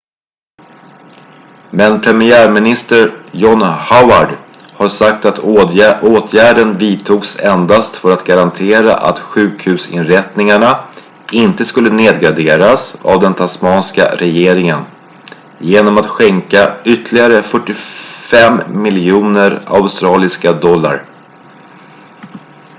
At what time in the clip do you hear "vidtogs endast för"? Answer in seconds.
6.77-8.13